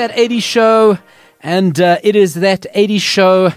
[0.00, 0.98] that 80s show,
[1.42, 3.52] and uh, it is that 80s show.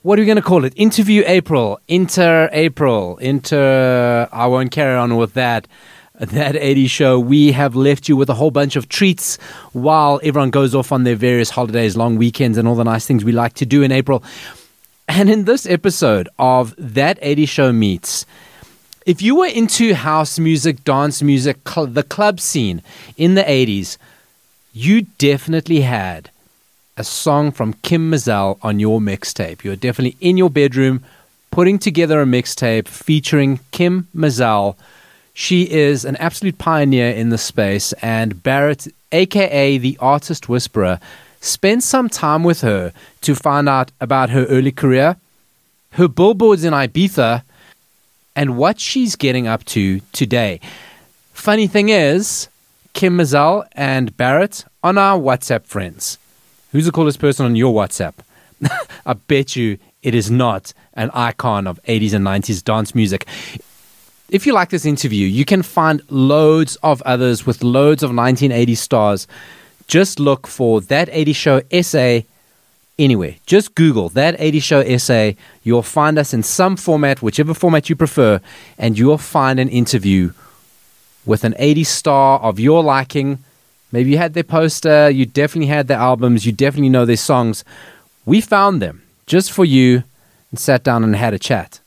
[0.00, 0.72] What are we going to call it?
[0.76, 4.26] Interview April, Inter April, Inter.
[4.32, 5.68] I won't carry on with that.
[6.18, 7.20] That 80s show.
[7.20, 9.36] We have left you with a whole bunch of treats
[9.72, 13.22] while everyone goes off on their various holidays, long weekends, and all the nice things
[13.22, 14.24] we like to do in April.
[15.06, 18.24] And in this episode of That 80s Show Meets,
[19.04, 22.80] if you were into house music, dance music, cl- the club scene
[23.18, 23.98] in the 80s,
[24.76, 26.30] you definitely had
[26.96, 29.62] a song from Kim Mazelle on your mixtape.
[29.62, 31.04] You're definitely in your bedroom
[31.52, 34.76] putting together a mixtape featuring Kim Mazelle.
[35.32, 40.98] She is an absolute pioneer in the space, and Barrett, aka the Artist Whisperer,
[41.40, 45.16] spent some time with her to find out about her early career,
[45.92, 47.42] her billboards in Ibiza,
[48.34, 50.58] and what she's getting up to today.
[51.32, 52.48] Funny thing is,
[52.94, 56.16] Kim Mazelle and Barrett on our WhatsApp friends.
[56.70, 58.14] Who's the coolest person on your WhatsApp?
[59.06, 63.26] I bet you it is not an icon of 80s and 90s dance music.
[64.30, 68.76] If you like this interview, you can find loads of others with loads of 1980s
[68.76, 69.26] stars.
[69.88, 72.20] Just look for That 80s Show SA
[72.96, 73.34] anywhere.
[73.44, 75.32] Just Google That 80s Show SA.
[75.64, 78.40] You'll find us in some format, whichever format you prefer,
[78.78, 80.32] and you'll find an interview
[81.26, 83.38] with an 80s star of your liking.
[83.92, 87.64] Maybe you had their poster, you definitely had their albums, you definitely know their songs.
[88.26, 90.04] We found them just for you
[90.50, 91.80] and sat down and had a chat.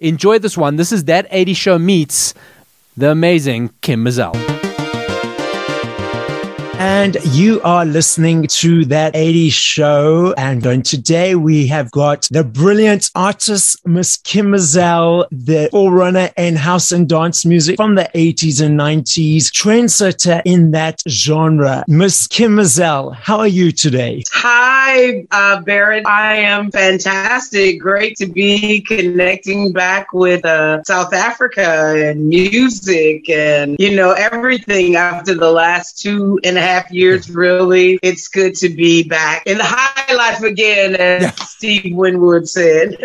[0.00, 0.76] Enjoy this one.
[0.76, 2.34] This is That 80 Show Meets
[2.96, 4.61] the amazing Kim Mazelle
[6.82, 10.34] and you are listening to that 80s show.
[10.36, 16.90] And today we have got the brilliant artist, Miss Kim Mazelle, the forerunner in house
[16.90, 21.84] and dance music from the 80s and 90s, trendsetter in that genre.
[21.86, 24.24] Miss Kim Mazelle, how are you today?
[24.32, 26.04] Hi, uh, Barrett.
[26.04, 27.78] I am fantastic.
[27.78, 34.96] Great to be connecting back with uh, South Africa and music and, you know, everything
[34.96, 37.98] after the last two and a half half years, really.
[38.02, 41.32] It's good to be back in the high life again, as.
[41.62, 42.96] Steve Winwood said.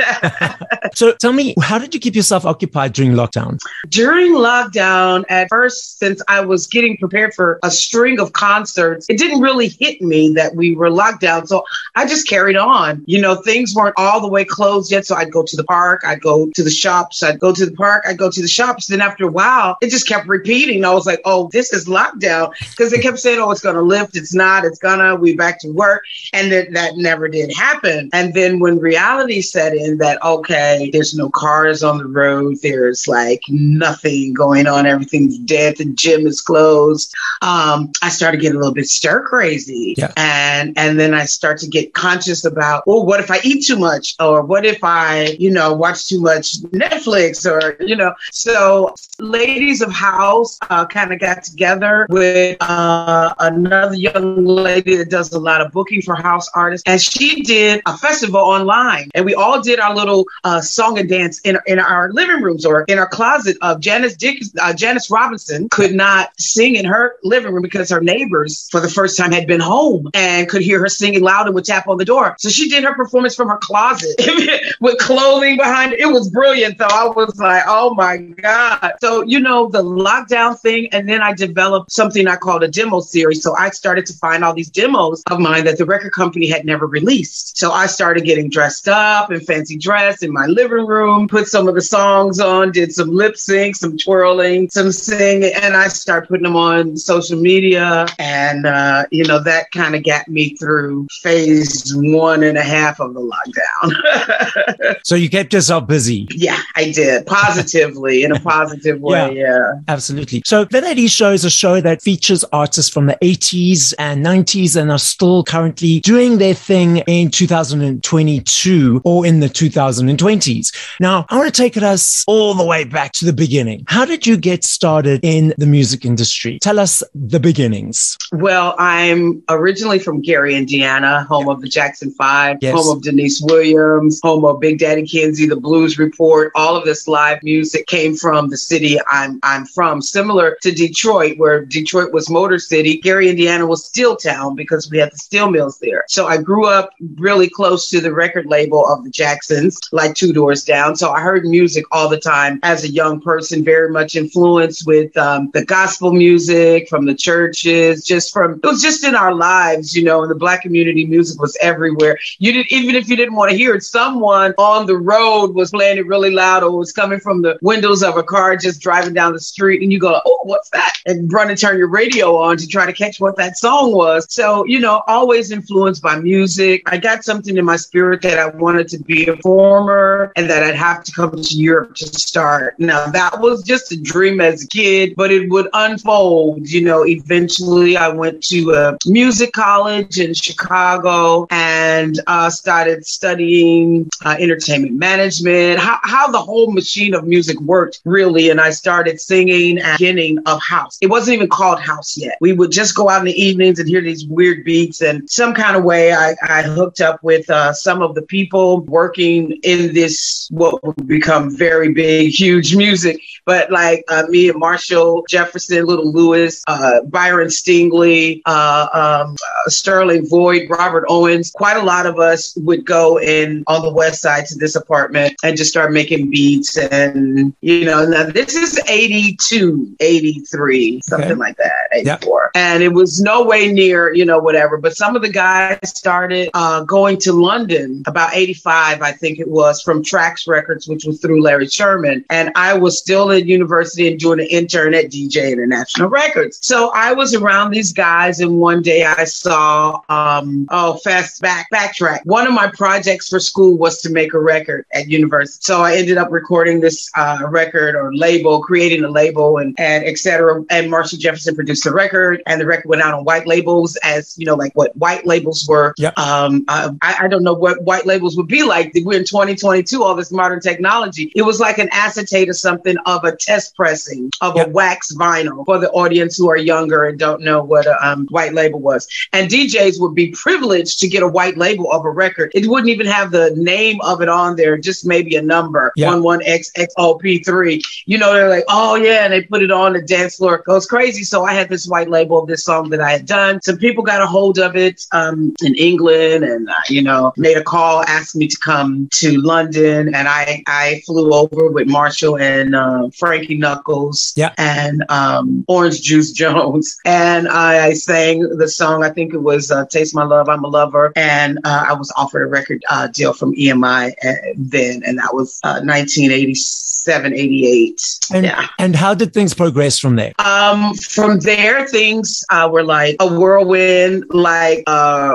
[0.95, 3.59] so tell me, how did you keep yourself occupied during lockdown?
[3.89, 9.19] During lockdown, at first, since I was getting prepared for a string of concerts, it
[9.19, 11.45] didn't really hit me that we were locked down.
[11.45, 11.63] So
[11.93, 13.03] I just carried on.
[13.05, 15.05] You know, things weren't all the way closed yet.
[15.05, 17.75] So I'd go to the park, I'd go to the shops, I'd go to the
[17.75, 18.87] park, I'd go to the shops.
[18.87, 20.83] Then after a while, it just kept repeating.
[20.83, 22.53] I was like, oh, this is lockdown.
[22.71, 24.17] Because they kept saying, oh, it's going to lift.
[24.17, 24.65] It's not.
[24.65, 25.15] It's gonna.
[25.15, 26.03] We back to work,
[26.33, 28.09] and that that never did happen.
[28.13, 32.57] And then when reality set in, that okay, there's no cars on the road.
[32.61, 34.85] There's like nothing going on.
[34.85, 35.77] Everything's dead.
[35.77, 37.13] The gym is closed.
[37.41, 40.11] Um, I started getting a little bit stir crazy, yeah.
[40.17, 43.77] and and then I start to get conscious about, well, what if I eat too
[43.77, 48.13] much, or what if I, you know, watch too much Netflix, or you know.
[48.31, 55.09] So, ladies of house uh, kind of got together with uh, another young lady that
[55.09, 59.25] does a lot of booking for house artists, and she did a festival online, and
[59.25, 62.83] we all did our little uh, song and dance in in our living rooms or
[62.83, 63.57] in our closet.
[63.61, 64.15] Of Janice
[64.61, 68.89] uh, Janice Robinson could not sing in her living room because her neighbors, for the
[68.89, 71.97] first time, had been home and could hear her singing loud and would tap on
[71.97, 72.35] the door.
[72.39, 74.15] So she did her performance from her closet
[74.79, 75.99] with clothing behind it.
[75.99, 76.85] It was brilliant, though.
[76.85, 78.93] I was like, oh my god.
[79.01, 83.01] So you know the lockdown thing, and then I developed something I called a demo
[83.01, 83.43] series.
[83.43, 86.65] So I started to find all these demos of mine that the record company had
[86.65, 87.57] never released.
[87.57, 91.67] So I started getting dressed up in fancy dress in my living room, put some
[91.67, 96.27] of the songs on, did some lip sync, some twirling, some singing, and I started
[96.27, 98.05] putting them on social media.
[98.19, 102.99] And, uh, you know, that kind of got me through phase one and a half
[102.99, 104.95] of the lockdown.
[105.03, 106.27] so you kept yourself busy?
[106.31, 109.35] Yeah, I did positively in a positive way.
[109.35, 109.71] Yeah, yeah.
[109.87, 110.43] absolutely.
[110.45, 114.25] So the 80s show is a show that features artists from the 80s 80s and
[114.25, 120.75] 90s and are still currently doing their thing in 2022 or in the 2020s.
[120.99, 123.83] Now, I want to take us all the way back to the beginning.
[123.87, 126.59] How did you get started in the music industry?
[126.59, 128.17] Tell us the beginnings.
[128.31, 132.73] Well, I'm originally from Gary, Indiana, home of the Jackson Five, yes.
[132.75, 136.51] home of Deniece Williams, home of Big Daddy Kinsey, the Blues Report.
[136.55, 141.37] All of this live music came from the city I'm I'm from, similar to Detroit,
[141.37, 142.97] where Detroit was Motor City.
[142.97, 146.05] Gary, Indiana was steel town because we had the steel mills there.
[146.07, 150.31] So I grew up really close to the record label of the Jacksons, like two
[150.31, 150.95] doors down.
[150.95, 155.15] So I heard music all the time as a young person, very much influenced with
[155.17, 159.93] um, the gospel music from the churches, just from it was just in our lives,
[159.93, 160.21] you know.
[160.21, 162.17] And the black community music was everywhere.
[162.39, 165.71] You didn't even if you didn't want to hear it, someone on the road was
[165.71, 169.13] playing it really loud, or was coming from the windows of a car just driving
[169.13, 172.37] down the street, and you go, "Oh, what's that?" and run and turn your radio
[172.37, 174.25] on to try to catch what that song was.
[174.29, 176.36] So you know, always influenced by music.
[176.85, 180.63] I got something in my spirit that I wanted to be a performer and that
[180.63, 182.79] I'd have to come to Europe to start.
[182.79, 186.69] Now that was just a dream as a kid, but it would unfold.
[186.69, 194.09] You know, eventually I went to a music college in Chicago and uh, started studying
[194.25, 198.49] uh, entertainment management, how, how the whole machine of music worked really.
[198.49, 200.97] And I started singing at the beginning of house.
[201.01, 202.37] It wasn't even called house yet.
[202.41, 205.01] We would just go out in the evenings and hear these weird beats.
[205.01, 208.81] And some kind of way I, I hooked up with uh, some of the people
[208.81, 213.21] working in this, what would become very big, huge music.
[213.45, 219.69] But like uh, me and Marshall Jefferson, Lil Louis, uh, Byron Stingley, uh, um, uh,
[219.69, 224.21] Sterling Void, Robert Owens, quite a lot of us would go in on the west
[224.21, 226.77] side to this apartment and just start making beats.
[226.77, 231.39] And, you know, now this is 82, 83, something Okay.
[231.39, 232.17] like that, Yep.
[232.23, 232.51] 84.
[232.55, 234.77] And it was no way near, you know, whatever.
[234.77, 236.16] But some of the guys started
[236.53, 241.19] uh, going to London about 85, I think it was, from Trax Records, which was
[241.19, 242.25] through Larry Sherman.
[242.29, 246.59] And I was still in university and doing an intern at DJ International Records.
[246.61, 251.67] So I was around these guys, and one day I saw, um, oh, fast back,
[251.73, 252.25] backtrack.
[252.25, 255.59] One of my projects for school was to make a record at university.
[255.61, 260.03] So I ended up recording this uh, record or label, creating a label, and, and
[260.05, 260.63] et cetera.
[260.69, 264.37] And Marshall Jefferson produced the record, and the record went out on white labels as,
[264.37, 265.93] you know, like what white labels were.
[266.17, 268.91] Um, I, I don't know what white labels would be like.
[268.95, 271.31] We're in 2022, all this modern technology.
[271.35, 274.67] It was like an acetate or something of a test pressing of Yep.
[274.67, 278.27] a wax vinyl for the audience who are younger and don't know what a um,
[278.29, 279.07] white label was.
[279.33, 282.51] And DJs would be privileged to get a white label of a record.
[282.55, 286.11] It wouldn't even have the name of it on there, just maybe a number, Yeah.
[286.13, 287.81] 11XXOP3.
[288.05, 290.55] You know, they're like, oh yeah, and they put it on the dance floor.
[290.55, 291.23] It goes crazy.
[291.23, 293.61] So I had this white label of this song that I had done.
[293.61, 297.57] Some people got a hold of it um, in England and, uh, you know, made
[297.57, 300.13] a call, asked me to come to London.
[300.13, 304.53] And I, I flew over with Marshall and uh, Frankie Knuckles Yeah.
[304.57, 306.97] and um, Orange Juice Jones.
[307.05, 310.63] And I, I sang the song, I think it was uh, Taste My Love, I'm
[310.63, 311.13] a Lover.
[311.15, 315.03] And uh, I was offered a record uh, deal from EMI uh, then.
[315.05, 318.01] And that was uh, 1987, 88.
[318.33, 318.67] And, yeah.
[318.79, 320.33] and how did things progress from there?
[320.39, 325.33] Um, from there, things uh, were like a whirlwind, like uh,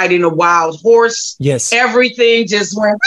[0.00, 1.36] riding a wild horse.
[1.38, 1.72] Yes.
[1.72, 2.98] Everything just went,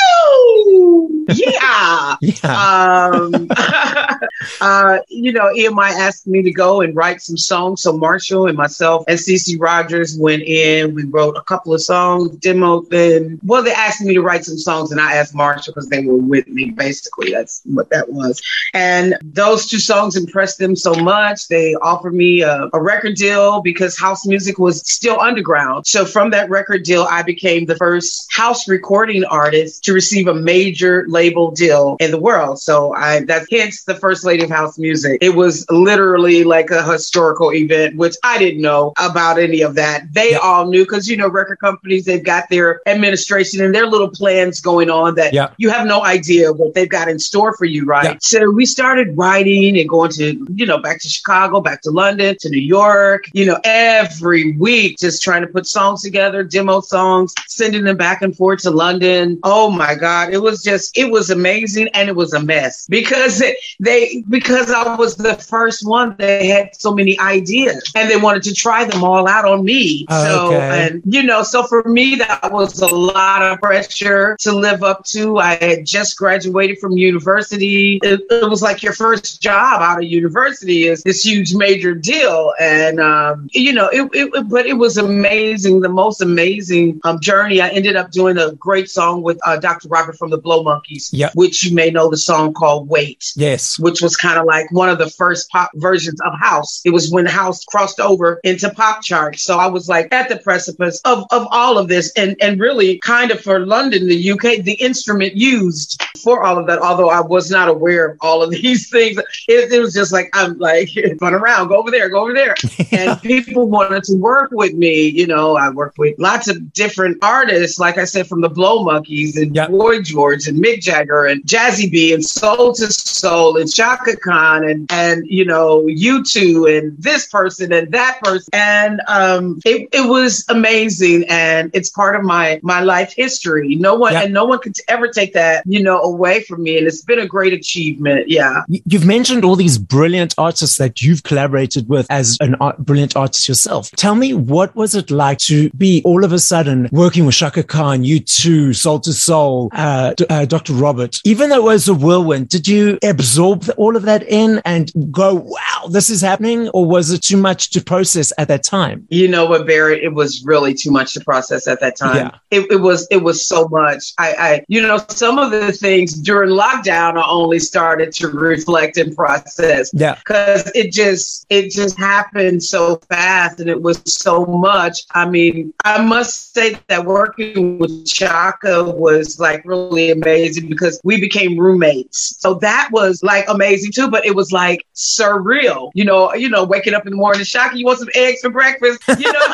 [0.68, 1.13] woo!
[1.30, 2.16] Yeah.
[2.22, 3.10] Yeah.
[3.14, 3.48] um,
[4.62, 7.82] uh, you know, EMI asked me to go and write some songs.
[7.82, 10.94] So Marshall and myself and CC Rogers went in.
[10.94, 13.40] We wrote a couple of songs, demoed them.
[13.44, 16.18] Well, they asked me to write some songs, and I asked Marshall because they were
[16.18, 16.72] with me.
[16.72, 18.42] Basically, that's what that was.
[18.74, 21.48] And those two songs impressed them so much.
[21.48, 25.88] They offered me a, a record deal because house music was still underground.
[25.88, 30.34] So from that record deal, I became the first house recording artist to receive a
[30.34, 32.60] major label deal in the world.
[32.60, 35.20] So I that's hence the first lady of house music.
[35.22, 40.14] It was literally like a historical event, which I didn't know about any of that.
[40.14, 40.40] They Yeah.
[40.48, 44.60] all knew because you know record companies they've got their administration and their little plans
[44.60, 45.50] going on that Yeah.
[45.58, 48.06] you have no idea what they've got in store for you, right?
[48.06, 48.18] Yeah.
[48.22, 52.36] So we started writing and going to, you know, back to Chicago, back to London,
[52.40, 57.34] to New York, you know, every week, just trying to put songs together, demo songs,
[57.48, 59.40] sending them back and forth to London.
[59.44, 60.34] Oh my God.
[60.34, 63.42] It was just, it was amazing and it was a mess because
[63.80, 68.44] they, because I was the first one, they had so many ideas and they wanted
[68.44, 70.06] to try them all out on me.
[70.10, 70.86] So, Okay.
[70.88, 75.04] and you know, so for me, that was a lot of pressure to live up
[75.06, 75.38] to.
[75.40, 78.00] I had just graduated from university.
[78.04, 82.54] It, it was like your first job out of university is this huge major deal.
[82.60, 87.20] And, um, you know, it, it, it- but it was amazing, the most amazing um,
[87.20, 87.62] journey.
[87.62, 89.88] I ended up doing a great song with uh, Dr.
[89.88, 91.10] Robert from the Blow Monkeys.
[91.14, 91.30] Yeah.
[91.36, 93.34] which you may know the song called Wait.
[93.36, 93.80] Yes.
[93.80, 96.82] Which was kind of like one of the first pop versions of house.
[96.86, 99.44] It was when house crossed over into pop charts.
[99.44, 103.00] So I was like at the precipice of, of all of this and, and really
[103.00, 107.22] kind of for London, the UK, the instrument used for all of that, although I
[107.22, 109.18] was not aware of all of these things.
[109.48, 110.90] It, it was just like, I'm like,
[111.22, 112.56] run around, go over there, go over there.
[112.92, 115.08] and people wanted to work with me.
[115.08, 118.84] You know, I worked with lots of different artists, like I said, from the Blow
[118.84, 119.68] Monkeys and Yeah.
[119.68, 124.64] Boy George and Mick Jagger and Jazzie B and Soul II Soul and Chaka Khan
[124.64, 130.08] and and you know U2 and this person and that person and um it, it
[130.10, 133.76] was amazing and it's part of my my life history.
[133.76, 136.88] No one and no one could ever take that you know away from me and
[136.88, 138.30] it's been a great achievement.
[138.30, 138.64] Yeah.
[138.68, 143.48] You've mentioned all these brilliant artists that you've collaborated with as an art, brilliant artist
[143.48, 143.92] yourself.
[143.92, 147.64] Tell me, what was it like to be all of a sudden working with Chaka
[147.64, 150.73] Khan, U2, Soul II Soul, uh, uh, Dr.
[150.74, 151.20] Robert?
[151.24, 155.36] Even though it was a whirlwind, did you absorb all of that in and go,
[155.36, 156.70] wow, this is happening?
[156.70, 159.08] Or was it too much to process at that time?
[159.10, 160.04] You know what, Barrett?
[160.04, 162.16] It was really too much to process at that time.
[162.18, 162.38] Yeah.
[162.52, 164.14] It, it was it was so much.
[164.18, 168.98] I, I you know some of the things during lockdown I only started to reflect
[168.98, 170.16] and process Yeah.
[170.16, 175.02] because it just it just happened so fast and it was so much.
[175.14, 181.20] I mean, I must say that working with Chaka was like really amazing because we
[181.20, 182.36] became roommates.
[182.40, 185.92] So that was like amazing too, but it was like surreal.
[185.94, 188.50] You know, you know, waking up in the morning, Chaka, you want some eggs for
[188.50, 189.02] breakfast?
[189.08, 189.40] You know.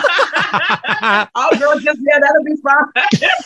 [1.36, 2.86] oh girl, just yeah, that'll be fine.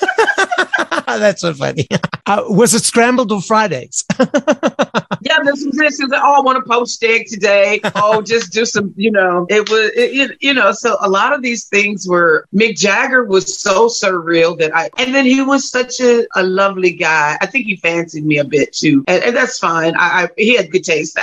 [1.07, 1.87] That's so funny.
[2.25, 4.05] Uh, was it scrambled or Fridays?
[4.19, 5.99] yeah, this was this.
[5.99, 7.81] Like, oh, I want a poached egg today.
[7.95, 9.45] Oh, just do some, you know.
[9.49, 10.71] It was, it, it- you know.
[10.71, 12.47] So a lot of these things were.
[12.55, 16.93] Mick Jagger was so surreal that I, and then he was such a, a lovely
[16.93, 17.37] guy.
[17.41, 19.93] I think he fancied me a bit too, and, and that's fine.
[19.97, 21.19] I, I he had good taste.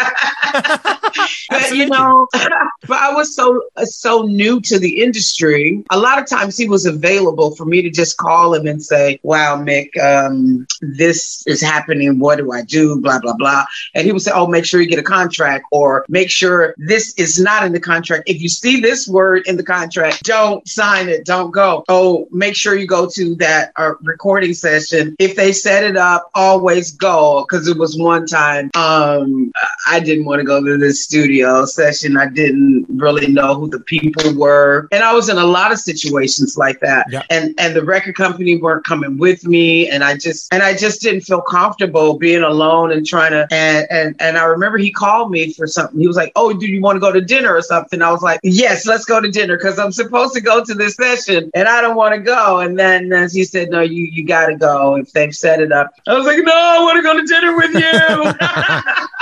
[0.53, 5.83] but you know, but I was so so new to the industry.
[5.91, 9.19] A lot of times he was available for me to just call him and say,
[9.23, 12.19] "Wow, Mick, um, this is happening.
[12.19, 13.65] What do I do?" Blah blah blah.
[13.95, 17.15] And he would say, "Oh, make sure you get a contract, or make sure this
[17.15, 18.25] is not in the contract.
[18.27, 21.25] If you see this word in the contract, don't sign it.
[21.25, 21.85] Don't go.
[21.89, 25.17] Oh, make sure you go to that uh, recording session.
[25.19, 27.47] If they set it up, always go.
[27.49, 29.53] Because it was one time, um,
[29.87, 32.17] I didn't want to go to this studio session.
[32.17, 35.79] I didn't really know who the people were, and I was in a lot of
[35.79, 37.07] situations like that.
[37.11, 37.23] Yeah.
[37.31, 41.01] And and the record company weren't coming with me, and I just and I just
[41.01, 43.47] didn't feel comfortable being alone and trying to.
[43.51, 45.99] And and and I remember he called me for something.
[46.01, 48.23] He was like, "Oh, do you want to go to dinner or something?" I was
[48.23, 51.69] like, "Yes, let's go to dinner because I'm supposed to go to this session and
[51.69, 54.57] I don't want to go." And then uh, he said, "No, you you got to
[54.57, 57.27] go if they've set it up." I was like, "No, I want to go to
[57.27, 59.11] dinner with you."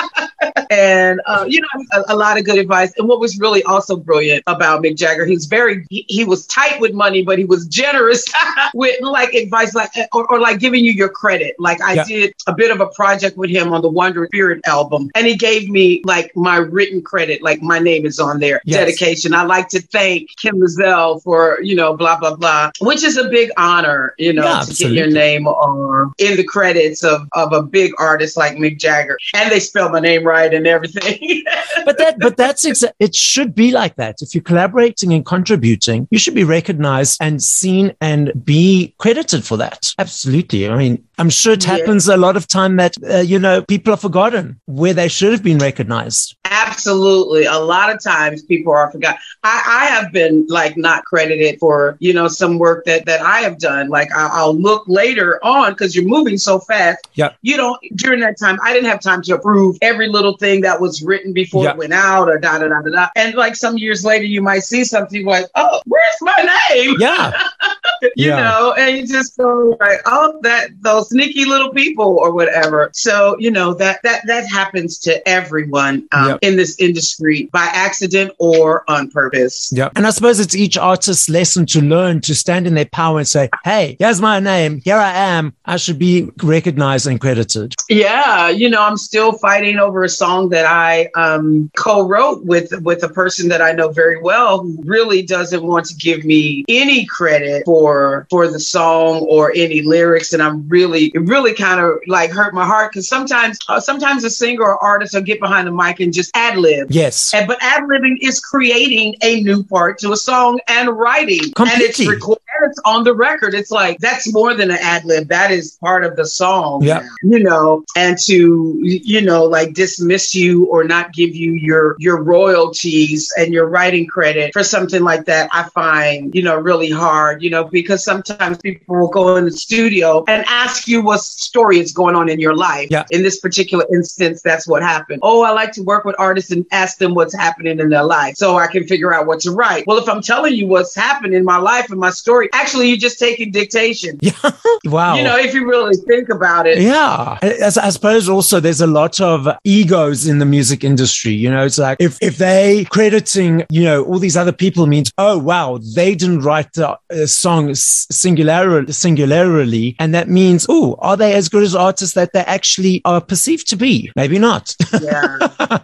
[0.70, 2.92] and uh, you know a, a lot of good advice.
[2.98, 6.46] And what was really also brilliant about mick jagger he was very he, he was
[6.46, 8.24] tight with money but he was generous
[8.74, 11.54] with like advice like or, or like giving you your credit.
[11.58, 12.04] Like i Yeah.
[12.04, 15.36] did a bit of a project with him on the Wandering Spirit album and he
[15.36, 18.78] gave me like my written credit like my name is on there Yes.
[18.78, 19.34] dedication.
[19.34, 23.28] I like to thank kim Mazelle for you know blah blah blah which is a
[23.28, 27.52] big honor you know Yeah, to get your name on in the credits of of
[27.52, 29.18] a big artist like mick jagger.
[29.34, 31.44] And they spell my name right and everything.
[31.84, 34.16] But that but that's exa- it should be like that.
[34.20, 39.56] If you're collaborating and contributing you should be recognized and seen and be credited for
[39.56, 39.92] that.
[39.98, 40.68] Absolutely.
[40.68, 41.76] I mean i'm sure it Yeah.
[41.76, 45.32] happens a lot of time that uh, you know people are forgotten where they should
[45.32, 47.44] have been recognized Absolutely.
[47.44, 49.20] A lot of times people are forgotten.
[49.44, 53.40] I, I have been like not credited for, you know, some work that, that I
[53.40, 53.88] have done.
[53.88, 57.06] Like I, I'll look later on because you're moving so fast.
[57.14, 57.32] Yeah.
[57.42, 60.80] You don't, during that time, I didn't have time to approve every little thing that
[60.80, 61.72] was written before Yeah.
[61.72, 63.08] it went out or da da da da da.
[63.16, 66.96] And like some years later, you might see something like, oh, where's my name?
[66.98, 67.32] yeah
[68.16, 68.40] you Yeah.
[68.42, 72.90] know, and you just go like, oh, that those sneaky little people or whatever.
[72.92, 76.38] So you know that that that happens to everyone um, Yep.
[76.42, 79.70] in this industry by accident or on purpose.
[79.74, 83.18] yeah and i suppose it's each artist's lesson to learn to stand in their power
[83.18, 87.74] and say hey here's my name here i am i should be recognized and credited
[87.88, 93.02] Yeah, you know, I'm still fighting over a song that I um, co-wrote with with
[93.02, 97.06] a person that I know very well who really doesn't want to give me any
[97.06, 101.98] credit for for the song or any lyrics, and I'm really it really kind of
[102.06, 105.66] like hurt my heart because sometimes uh, sometimes a singer or artist will get behind
[105.66, 106.88] the mic and just ad lib.
[106.90, 111.52] yes And, but ad libbing is creating a new part to a song and writing,
[111.56, 112.06] and it's Completely.
[112.06, 112.37] And it's
[112.68, 113.54] that's on the record.
[113.54, 115.28] It's like that's more than an ad lib.
[115.28, 116.82] That is part of the song.
[116.82, 117.08] Yeah.
[117.22, 122.22] You know, and to you know, like dismiss you or not give you your your
[122.22, 127.42] royalties and your writing credit for something like that, I find, you know, really hard,
[127.42, 131.78] you know, because sometimes people will go in the studio and ask you what story
[131.78, 132.88] is going on in your life.
[132.90, 133.04] Yeah.
[133.10, 135.20] In this particular instance, that's what happened.
[135.22, 138.36] Oh, I like to work with artists and ask them what's happening in their life
[138.36, 139.86] so I can figure out what to write.
[139.86, 142.96] Well, if I'm telling you what's happened in my life and my story, actually, you're
[142.96, 144.18] just taking dictation.
[144.28, 144.50] Yeah.
[144.84, 145.16] wow.
[145.16, 146.82] You know, if you really think about it.
[146.82, 147.38] Yeah.
[147.42, 151.32] I, I suppose also there's a lot of egos in the music industry.
[151.32, 155.10] You know, it's like if, if they crediting, you know, all these other people means,
[155.16, 159.96] oh, wow, they didn't write the uh, song singularly, singularly.
[159.98, 163.68] And that means, oh, are they as good as artists that they actually are perceived
[163.68, 164.12] to be?
[164.14, 164.76] Maybe not.
[165.00, 165.38] yeah.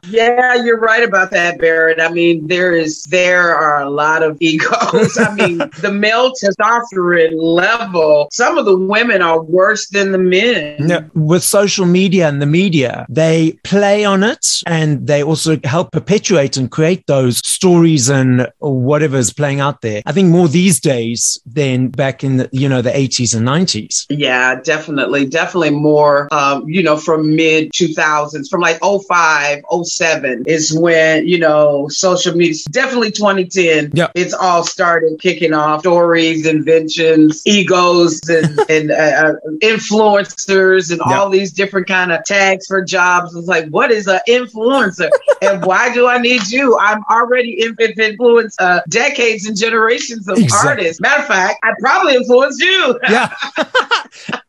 [0.09, 2.01] yeah, you're right about that, Barrett.
[2.01, 5.17] I mean, there is there are a lot of egos.
[5.19, 10.77] I mean, the male testosterone level, some of the women are worse than the men.
[10.79, 15.93] No, with social media and the media, they play on it and they also help
[15.93, 20.03] perpetuate and create those stories and whatever is playing out there.
[20.07, 24.07] I think more these days than back in the, you know, the 80s and 90s.
[24.11, 25.27] Yeah, definitely.
[25.27, 31.39] Definitely more, um, you know, from mid 2000s, from like 05, 07 is when, you
[31.39, 34.09] know, social media, definitely 2010, Yeah.
[34.15, 39.33] it's all started kicking off stories, inventions, egos, and, and uh, uh,
[39.63, 41.19] influencers, and Yeah.
[41.19, 43.35] all these different kind of tags for jobs.
[43.35, 45.11] It's like, what is an influencer?
[45.43, 46.79] and why do I need you?
[46.79, 50.71] I'm already in- in- influenced uh, decades and generations of Exactly.
[50.71, 51.01] artists.
[51.01, 52.99] Matter of fact, I probably influenced you.
[53.09, 53.33] Yeah.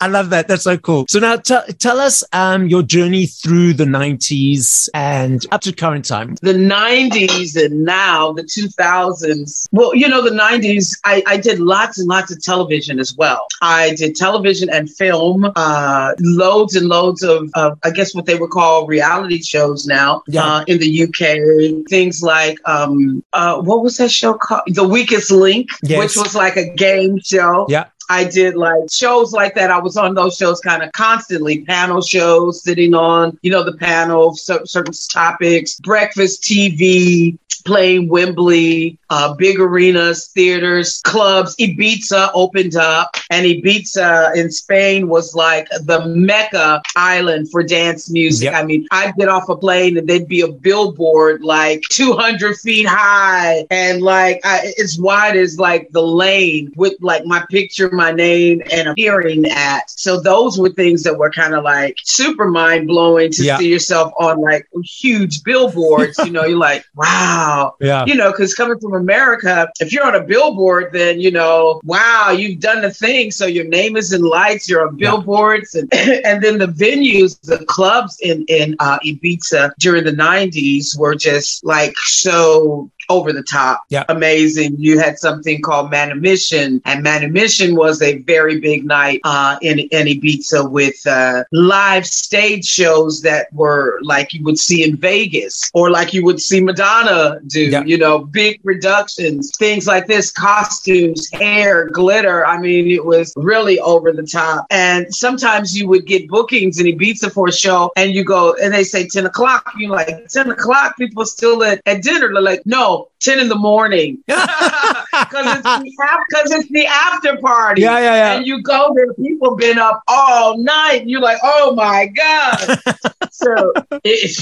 [0.00, 0.48] I love that.
[0.48, 1.06] That's so cool.
[1.08, 6.04] So now t- tell us um, your journey through the 90s and up to current
[6.04, 6.34] time.
[6.42, 11.98] the 90s and now the 2000s well you know the 90s I, I did lots
[11.98, 17.22] and lots of television as well i did television and film uh, loads and loads
[17.22, 20.44] of, of i guess what they would call reality shows now Yeah.
[20.44, 25.30] uh, in the uk things like um, uh, what was that show called the weakest
[25.30, 25.98] link Yes.
[25.98, 27.86] which was like a game show Yeah.
[28.10, 29.70] I did like shows like that.
[29.70, 33.76] I was on those shows kind of constantly, panel shows, sitting on, you know, the
[33.76, 41.54] panel, cer- certain topics, breakfast TV, playing Wembley, uh, big arenas, theaters, clubs.
[41.56, 48.46] Ibiza opened up, and Ibiza in Spain was like the mecca island for dance music.
[48.46, 48.54] Yep.
[48.54, 52.86] I mean, I'd get off a plane and there'd be a billboard like 200 feet
[52.86, 58.12] high and like I, as wide as like the lane with like my picture, my
[58.12, 59.90] name, and appearing at.
[59.90, 63.58] So those were things that were kind of like super mind blowing to Yeah.
[63.58, 66.18] see yourself on like huge billboards.
[66.18, 68.04] you know, you're like, wow, Yeah.
[68.06, 72.30] you know, because coming from America, if you're on a billboard, then you know, wow,
[72.30, 73.30] you've done the thing.
[73.30, 74.68] So your name is in lights.
[74.68, 80.04] You're on billboards, and and then the venues, the clubs in in uh, Ibiza during
[80.04, 84.04] the '90s were just like so over the top, Yeah.
[84.08, 84.76] amazing.
[84.78, 90.06] You had something called Manumission, and Manumission was a very big night uh, in in
[90.06, 95.90] Ibiza with uh, live stage shows that were like you would see in Vegas or
[95.90, 97.62] like you would see Madonna do.
[97.62, 97.84] Yeah.
[97.84, 102.46] You know, big reductions, things like this, costumes, hair, glitter.
[102.46, 104.66] I mean, it was really over the top.
[104.70, 108.72] And sometimes you would get bookings in Ibiza for a show, and you go, and
[108.72, 109.72] they say ten o'clock.
[109.78, 110.96] You're like, ten o'clock.
[110.96, 112.32] People still at, at dinner.
[112.32, 117.82] They're like, no, ten in the morning, because it's the it's the after party.
[117.82, 118.32] Yeah, yeah, yeah.
[118.36, 121.00] And you go there, people been up all night.
[121.02, 122.78] And you're like, oh my god.
[123.30, 124.36] so it, it-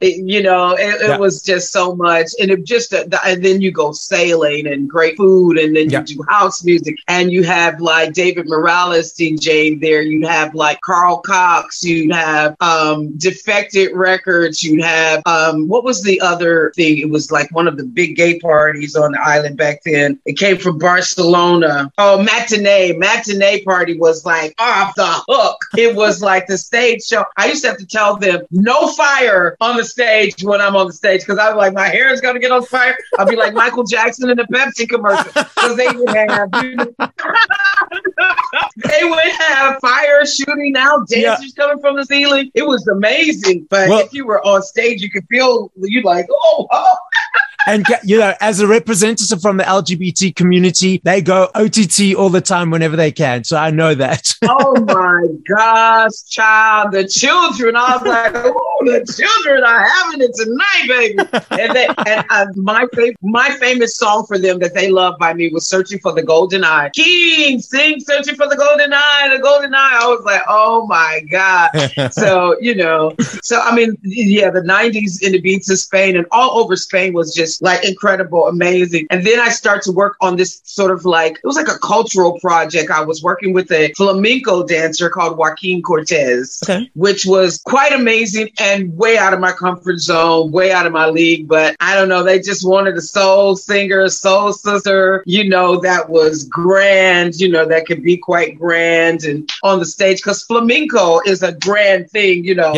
[0.00, 1.16] you know, it, it Yeah.
[1.18, 5.16] was just so much, and it just uh, and then you go sailing and great
[5.16, 6.04] food, and then Yeah.
[6.06, 10.02] you do house music, and you have like David Morales DJing there.
[10.02, 11.82] You'd have like Carl Cox.
[11.82, 14.62] You'd have um, Defected Records.
[14.62, 16.98] You'd have um, what was the other thing?
[16.98, 20.18] It was like one of the big gay parties on the island back then.
[20.26, 21.90] It came from Barcelona.
[21.96, 22.92] Oh, matinee.
[22.92, 25.56] Matinee party was like off the hook.
[25.76, 27.24] It was like the stage show.
[27.36, 30.88] I used to have to tell them no fire on the stage when I'm on
[30.88, 32.96] the stage because I was like, my hair is going to get on fire.
[33.18, 36.50] I'll be like Michael Jackson in the Pepsi commercial because they would have.
[38.76, 41.22] they would have fire shooting out, Yeah.
[41.36, 42.50] dancers coming from the ceiling.
[42.54, 43.66] It was amazing.
[43.70, 46.96] But Well- if you were on stage, you could feel you like, oh, oh.
[47.68, 52.40] And you know, as a representative from the LGBT community, they go OTT all the
[52.40, 53.44] time whenever they can.
[53.44, 54.34] So I know that.
[54.48, 57.76] oh my gosh, child, the children!
[57.76, 61.18] I was like, oh, the children are having it tonight, baby.
[61.50, 65.34] And they, and uh, my favorite, my famous song for them that they love by
[65.34, 69.42] me was "Searching for the Golden Eye." King, sing "Searching for the Golden Eye," the
[69.42, 69.98] Golden Eye.
[70.00, 71.70] I was like, oh my god.
[72.12, 76.26] so you know, so I mean, yeah, the '90s in the beats of Spain and
[76.30, 79.06] all over Spain was just like incredible, amazing.
[79.10, 81.78] And then I start to work on this sort of like it was like a
[81.78, 82.90] cultural project.
[82.90, 86.90] I was working with a flamenco dancer called Joaquin Cortés, Okay.
[86.94, 91.08] which was quite amazing and way out of my comfort zone, way out of my
[91.08, 91.48] league.
[91.48, 96.08] But I don't know, they just wanted a soul singer, soul sister, you know, that
[96.10, 101.20] was grand, you know, that could be quite grand and on the stage because flamenco
[101.26, 102.72] is a grand thing, you know.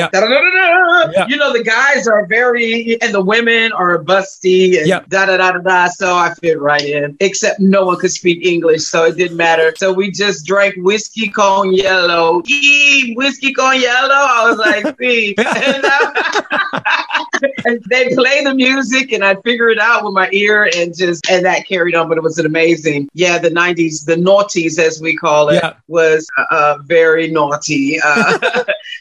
[1.29, 5.01] You know, the guys are very, and the women are busty and Yeah.
[5.09, 5.89] da da da da da.
[5.89, 9.73] So I fit right in, except no one could speak English, so it didn't matter.
[9.77, 12.43] So we just drank whiskey con yellow.
[12.49, 14.15] Eee, whiskey con yellow.
[14.15, 15.35] I was like, see.
[15.39, 16.13] and, uh,
[17.65, 21.29] and they play the music, and I figure it out with my ear, and just
[21.31, 22.09] and that carried on.
[22.09, 23.39] But it was an amazing, yeah.
[23.39, 25.75] The '90s, the naughties as we call it, Yeah.
[25.89, 28.39] was uh, very naughty, uh,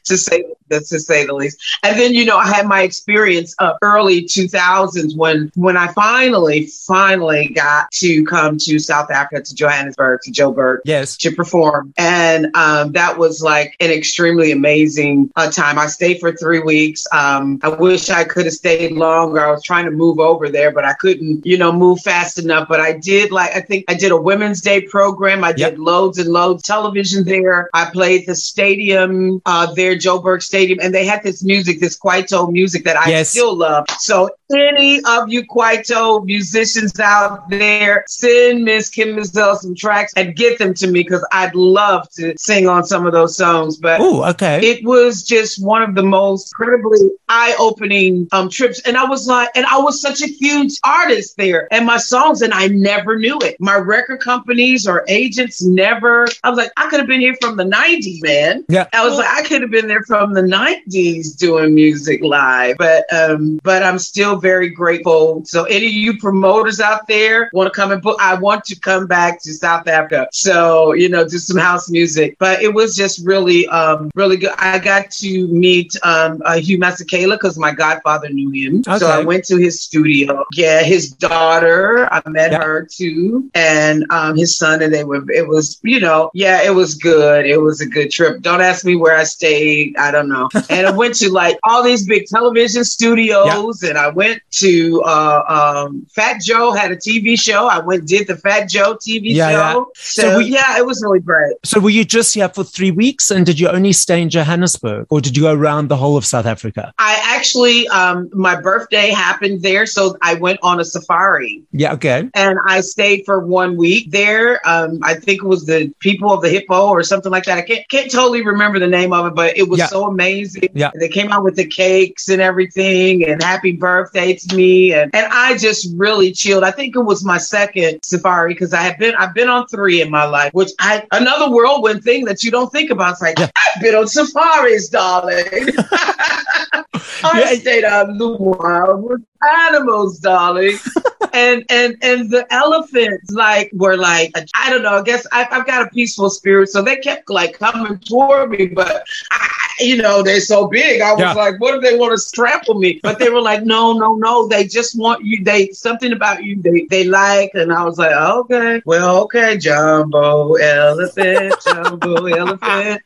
[0.06, 1.58] to say to say the least.
[1.84, 6.68] And then you know I had my experience of early 2000s when when I finally
[6.88, 11.18] finally got to come to South Africa to Johannesburg to Joburg Yes.
[11.18, 11.94] to perform.
[11.98, 15.78] And um, that was like an extremely amazing uh, time.
[15.80, 17.06] I stayed for three weeks.
[17.12, 19.40] Um, I wish I could have stayed longer.
[19.46, 22.68] I was trying to move over there, but I couldn't, you know, move fast enough.
[22.68, 25.44] But I did like, I think I did a Women's Day program.
[25.44, 25.76] I did Yep.
[25.78, 27.70] loads and loads of television there.
[27.74, 32.52] I played the stadium uh, there, Joburg Stadium, and they had this music, this Kwaito
[32.52, 33.30] music that I Yes.
[33.30, 33.86] still love.
[34.00, 40.36] So any of you Kwaito musicians out there, send Miss Kim Mazelle some tracks and
[40.36, 43.78] get them to me because I'd love to sing on some of those songs.
[43.78, 44.60] But Oh, okay.
[44.72, 49.50] it was just one of the most incredibly eye-opening um, trips and i was like
[49.56, 53.38] and i was such a huge artist there and my songs and i never knew
[53.40, 57.36] it my record companies or agents never i was like i could have been here
[57.42, 58.88] from the 90s man Yeah.
[58.94, 63.12] i was like i could have been there from the 90s doing music live but
[63.14, 65.44] um but i'm still very grateful.
[65.46, 68.76] So any of you promoters out there want to come and book i want to
[68.80, 70.28] come back to south africa.
[70.32, 72.36] So you know do some house music.
[72.40, 74.52] But it was just really um really good.
[74.58, 78.84] I got to meet um uh, hugh masekela because my godfather knew him.
[78.88, 78.98] Okay.
[79.00, 80.46] so i went to his studio.
[80.54, 82.64] Yeah his daughter i met Yeah.
[82.64, 83.50] her too.
[83.56, 87.46] And um his son and they were it was you know yeah it was good.
[87.46, 88.42] It was a good trip.
[88.42, 89.59] Don't ask me where i stayed
[89.98, 94.08] i don't know and i went to like all these big television studios and i
[94.08, 95.42] went to uh
[95.88, 99.50] um fat joe had a tv show i went did the fat joe tv Yeah,
[99.52, 99.74] yeah.
[99.74, 102.64] show So so, we- yeah it was really great So were you just here for
[102.64, 105.96] three weeks and did you only stay in Johannesburg or did you go around the
[105.98, 106.94] whole of South Africa?
[107.00, 112.30] I actually, um, my birthday happened there, so I went on a safari Yeah, okay.
[112.34, 114.48] and I stayed for one week there.
[114.68, 117.58] Um, I think it was the people of the hippo or something like that.
[117.58, 119.88] I can't can't totally remember the name of it, but it was Yeah.
[119.88, 120.70] so amazing.
[120.74, 120.92] Yeah.
[121.00, 125.28] they came out with the cakes and everything, and happy birthday to me, and and
[125.32, 126.64] I just really chilled.
[126.64, 130.02] I think it was my second safari because I have been I've been on three
[130.02, 133.14] in my life, which I another whirlwind thing that you don't think about.
[133.14, 133.50] It's like Yeah.
[133.76, 135.70] I've been on safaris, darling.
[137.24, 139.22] I stayed out in the wild with
[139.68, 140.78] animals, darling.
[141.34, 144.98] and and and the elephants like were like I don't know.
[145.00, 148.68] I guess I, I've got a peaceful spirit, so they kept like coming toward me.
[148.68, 149.48] But I,
[149.80, 151.02] you know, they're so big.
[151.02, 151.34] I was Yeah.
[151.34, 153.00] like, what if they want to trample me?
[153.02, 154.48] But they were like, no, no, no.
[154.48, 155.44] They just want you.
[155.44, 156.62] They something about you.
[156.62, 157.52] They they like.
[157.54, 163.02] And I was like, okay, well, okay, jumbo elephant, jumbo elephant.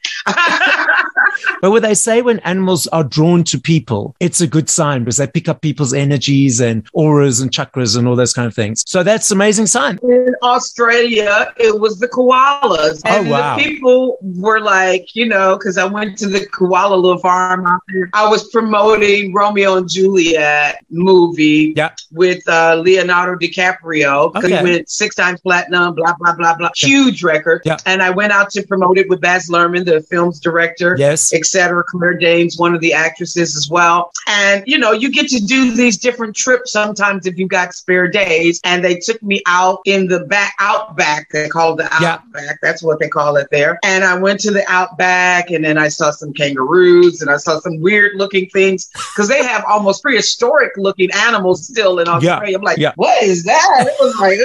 [1.62, 5.18] But what they say when animals are drawn to people, it's a good sign because
[5.18, 8.84] they pick up people's energies and auras and chakras and all those kind of things.
[8.88, 10.00] So that's an amazing sign.
[10.04, 13.02] in Australia, it was the koalas.
[13.06, 13.56] Oh, wow.
[13.58, 17.82] the people were like, you know, because I went to the koala little farm out
[17.90, 18.10] there.
[18.14, 21.92] I was promoting Romeo and Juliet movie Yeah.
[22.12, 24.36] with uh, Leonardo DiCaprio.
[24.36, 24.48] Okay.
[24.58, 26.70] He went six times platinum, blah, blah, blah, blah.
[26.76, 27.62] Huge record.
[27.66, 27.78] Yeah.
[27.86, 30.96] And I went out to promote it with Baz Luhrmann, the film's director.
[30.98, 31.23] Yes.
[31.32, 31.40] Yes.
[31.56, 31.84] etc.
[31.88, 34.12] Claire Danes, one of the actresses as well.
[34.28, 38.08] And you know, you get to do these different trips sometimes if you got spare
[38.08, 38.60] days.
[38.64, 41.30] And they took me out in the back outback.
[41.32, 42.14] They call it the Yeah.
[42.16, 42.60] outback.
[42.62, 43.80] That's what they call it there.
[43.84, 47.60] And I went to the outback and then I saw some kangaroos and I saw
[47.60, 52.58] some weird looking things because they have almost prehistoric looking animals still in Australia.
[52.58, 52.94] I'm like, Yeah.
[52.96, 53.88] what is that?
[53.88, 54.40] It was like,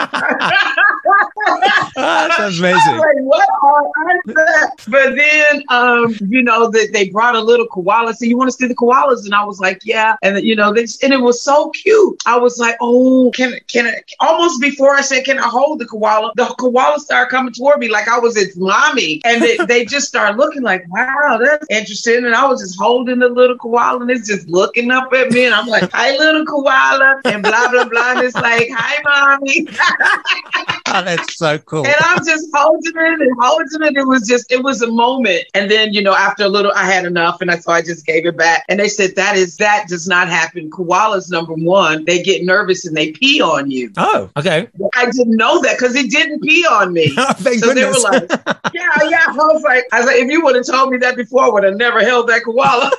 [0.00, 0.50] ugh.
[1.06, 2.96] Ah, That's amazing.
[2.98, 3.92] like, what on
[4.36, 4.70] earth?
[4.88, 8.14] But then, um, you know, that they brought a little koala.
[8.14, 9.24] So you want to see the koalas?
[9.24, 10.16] And I was like, yeah.
[10.22, 12.20] And you know, this and it was so cute.
[12.26, 14.02] I was like, oh, can can I?
[14.20, 16.32] Almost before I said, can I hold the koala?
[16.36, 20.08] The koala started coming toward me like I was its mommy, and they, they just
[20.08, 22.24] started looking like, wow, that's interesting.
[22.24, 25.44] And I was just holding the little koala, and it's just looking up at me,
[25.44, 28.12] and I'm like, hi, little koala, and blah blah blah.
[28.12, 29.66] And it's like, hi, mommy.
[30.86, 31.86] Oh, that's so cool.
[31.86, 33.96] And I'm just holding it and holding it.
[33.96, 35.44] It was just, it was a moment.
[35.54, 37.40] And then, you know, after a little, I had enough.
[37.40, 38.64] And I, so I just gave it back.
[38.68, 40.70] And they said, that is, that does not happen.
[40.70, 43.92] Koalas, number one, they get nervous and they pee on you.
[43.96, 44.68] Oh, okay.
[44.94, 47.12] I didn't know that because it didn't pee on me.
[47.26, 48.30] Oh, thank So they were goodness.
[48.30, 49.24] like, yeah, yeah.
[49.28, 51.48] I was like, I was like, if you would have told me that before, I
[51.48, 52.90] would have never held that koala.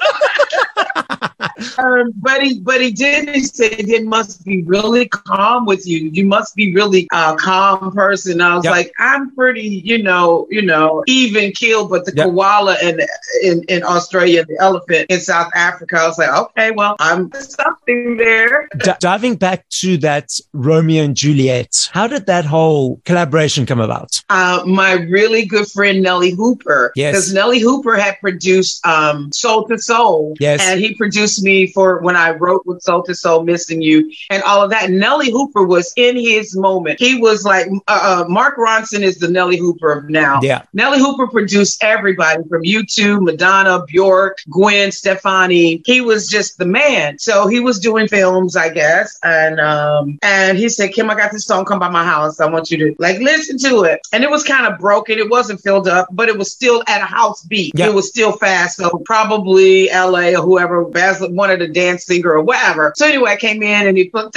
[1.78, 3.30] um, but he, but he did.
[3.30, 6.10] He said it must be really calm with you.
[6.14, 8.42] You must be really a calm person.
[8.42, 8.72] I was Yep.
[8.72, 11.90] like, I'm pretty, you know, you know, even killed.
[11.90, 12.26] But the Yep.
[12.28, 13.00] koala in,
[13.44, 18.18] in in Australia, the elephant in South Africa, I was like, okay, well, I'm something
[18.18, 18.68] there.
[18.84, 24.22] D- diving back to that Romeo and Juliet, how did that whole collaboration come about?
[24.30, 26.92] uh, my really good friend Nellee Hooper.
[26.96, 27.14] Yes.
[27.14, 30.36] Because Nellee Hooper had produced um, Soul II Soul.
[30.40, 30.60] Yes.
[30.64, 34.44] And he produced me for when I wrote with Soul II Soul, Missing You, and
[34.44, 34.90] all of that.
[34.90, 37.00] Nellee Hooper was in his moment.
[37.00, 40.40] He was like, uh, uh, Mark Ronson is the Nellee Hooper of now.
[40.42, 40.64] Yeah.
[40.76, 45.82] Nellee Hooper produced everybody from U2, Madonna, Bjork, Gwen Stefani.
[45.86, 47.20] He was just the man.
[47.20, 49.20] So he was doing films, I guess.
[49.24, 52.40] And um, and he said, Kim, I got this song, come by my house.
[52.40, 54.02] I want you to like listen to it.
[54.14, 55.20] And it was kind of broken.
[55.20, 57.74] It wasn't filled up, but it was still at a house beat.
[57.76, 57.88] Yeah.
[57.88, 58.78] It was still fast.
[58.78, 62.94] So probably LA or whoever, Basil, of the dance singer or whatever.
[62.96, 64.36] So anyway, I came in and he put,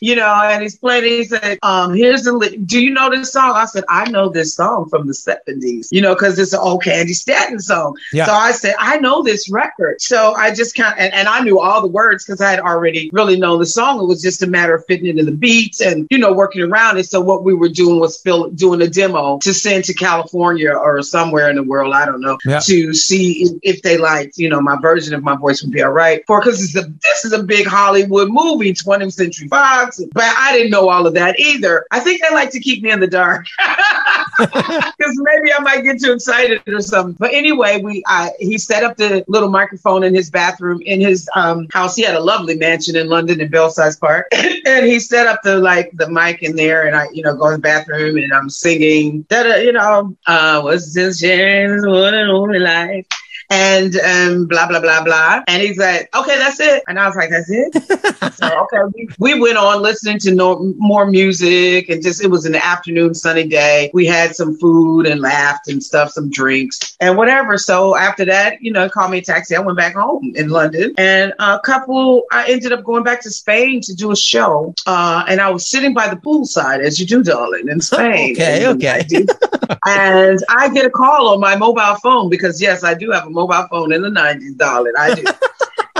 [0.00, 1.04] you know, and he's playing.
[1.04, 3.52] He said, um, here's the, li- do you know this song?
[3.54, 6.82] I said, I know this song from the 70s, you know, because it's an old
[6.82, 7.96] Candi Staton song.
[8.12, 8.26] Yeah.
[8.26, 10.00] So I said, I know this record.
[10.00, 12.60] So I just kind of, and, and I knew all the words because I had
[12.60, 14.00] already really known the song.
[14.02, 16.98] It was just a matter of fitting into the beats and, you know, working around
[16.98, 17.04] it.
[17.06, 21.02] So what we were doing was fill, doing a demo to send to California or
[21.02, 22.60] somewhere in the world, I don't know, Yeah.
[22.60, 25.82] to see if, if they liked, you know, my version of my voice would be
[25.82, 26.24] all right.
[26.26, 30.00] For because this is a big Hollywood movie, 20th Century Fox.
[30.12, 31.84] But I didn't know all of that either.
[31.90, 33.46] I think they like to keep me in the dark.
[34.38, 37.16] because maybe I might get too excited or something.
[37.18, 41.28] But anyway, we I, he set up the little microphone in his bathroom in his
[41.34, 41.96] um, house.
[41.96, 45.58] He had a lovely mansion in London in Belsize Park, and he set up the
[45.58, 48.48] like the mic in there, and I you know go in the bathroom and I'm
[48.48, 53.06] singing that you know uh what's this James one and only life.
[53.50, 57.16] And um, blah blah blah blah, and he's like, "Okay, that's it." And I was
[57.16, 62.02] like, "That's it." so okay, we, we went on listening to no, more music, and
[62.02, 63.90] just it was an afternoon, sunny day.
[63.92, 67.58] We had some food and laughed and stuff, some drinks and whatever.
[67.58, 69.56] So after that, you know, called me a taxi.
[69.56, 72.24] I went back home in London, and a couple.
[72.30, 75.68] I ended up going back to Spain to do a show, uh, and I was
[75.68, 78.34] sitting by the poolside, as you do, darling, in Spain.
[78.34, 79.04] Okay, And okay.
[79.86, 83.30] And I get a call on my mobile phone because yes, I do have a
[83.32, 84.92] mobile phone in the '90s, darling.
[84.98, 85.24] I do.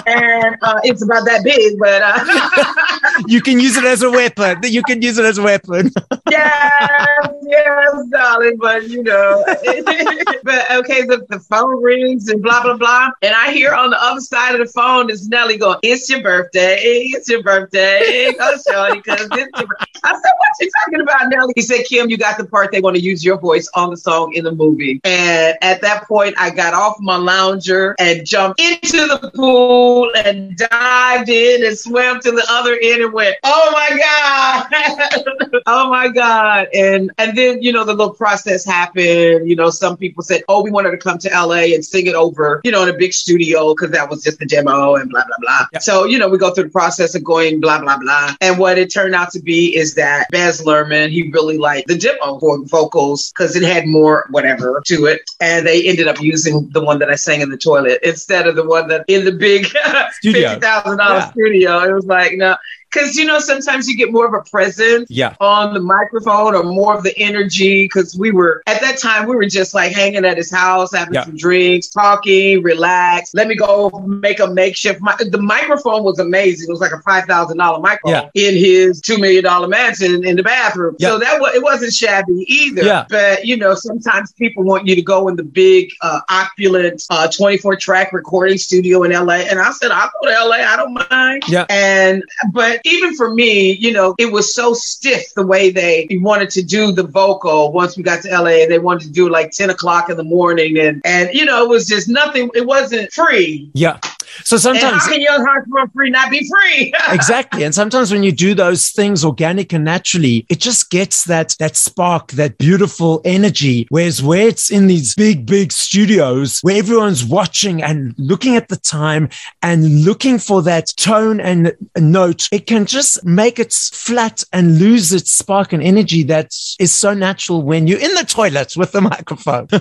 [0.04, 4.58] And uh, it's about that big, but uh, You can use it as a weapon.
[4.64, 5.90] You can use it as a weapon.
[6.30, 8.56] yes, yes, darling.
[8.58, 13.52] But you know, but okay, the, the phone rings and blah blah blah, and I
[13.52, 17.28] hear on the other side of the phone is Nellee going, "It's your birthday, it's
[17.28, 21.52] your birthday, go shorty, because it's your." bir-" I said, "What you talking about, Nellee?"
[21.54, 22.72] He said, "Kim, you got the part.
[22.72, 26.06] They want to use your voice on the song in the movie." And at that
[26.08, 31.78] point, I got off my lounger and jumped into the pool and dived in and
[31.78, 37.36] swam to the other end and went, "Oh my god!" oh my god and and
[37.36, 40.90] then you know the little process happened you know some people said oh we wanted
[40.90, 43.90] to come to la and sing it over you know in a big studio because
[43.90, 45.82] that was just the demo and blah blah blah Yep.
[45.82, 48.78] so you know we go through the process of going blah blah blah and what
[48.78, 53.32] it turned out to be is that Baz Luhrmann he really liked the demo vocals
[53.32, 57.10] because it had more whatever to it and they ended up using the one that
[57.10, 59.66] I sang in the toilet instead of the one that in the big
[60.12, 60.48] Studio.
[60.50, 61.08] fifty thousand Yeah.
[61.08, 62.56] dollars studio it was like no
[62.92, 65.34] because you know sometimes you get more of a presence Yeah.
[65.40, 69.34] on the microphone or more of the energy because we were at that time we
[69.36, 71.24] were just like hanging at his house having Yeah.
[71.24, 76.68] some drinks talking relax let me go make a makeshift mi- the microphone was amazing
[76.68, 81.10] it was like a $5000 microphone in his $2 million mansion in the bathroom Yeah.
[81.10, 83.04] so that was it wasn't shabby either Yeah.
[83.08, 87.28] but you know sometimes people want you to go in the big uh, opulent uh,
[87.28, 90.94] 24 track recording studio in la and i said i'll go to la i don't
[91.10, 91.66] mind Yeah.
[91.70, 96.50] and but even for me, you know, it was so stiff the way they wanted
[96.50, 98.66] to do the vocal once we got to LA.
[98.68, 100.78] They wanted to do like 10 o'clock in the morning.
[100.78, 103.70] And and you know, it was just nothing, it wasn't free.
[103.74, 103.98] Yeah.
[104.44, 106.92] So And sometimes how can Young Free not be free?
[107.10, 111.56] exactly and sometimes when you do those things organic and naturally it just gets that
[111.58, 117.24] that spark that beautiful energy whereas where it's in these big big studios where everyone's
[117.24, 119.28] watching and looking at the time
[119.62, 125.12] and looking for that tone and note it can just make it flat and lose
[125.12, 129.00] its spark and energy that is so natural when you're in the toilet with the
[129.00, 129.68] microphone